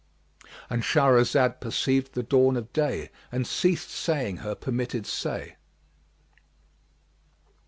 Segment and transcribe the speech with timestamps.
[0.67, 5.57] '"—And Shahrazad perceived the dawn of day and ceased saying her permitted say.